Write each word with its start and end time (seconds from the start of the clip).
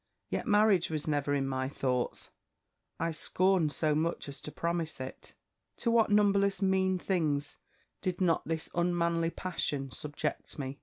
Yet 0.29 0.47
marriage 0.47 0.89
was 0.89 1.07
never 1.07 1.35
in 1.35 1.47
my 1.47 1.69
thoughts: 1.69 2.31
I 2.99 3.11
scorned 3.11 3.71
so 3.71 3.93
much 3.93 4.27
as 4.27 4.41
to 4.41 4.51
promise 4.51 4.99
it. 4.99 5.35
"To 5.77 5.91
what 5.91 6.09
numberless 6.09 6.59
mean 6.59 6.97
things 6.97 7.59
did 8.01 8.19
not 8.19 8.41
this 8.47 8.67
unmanly 8.73 9.29
passion 9.29 9.91
subject 9.91 10.57
me! 10.57 10.79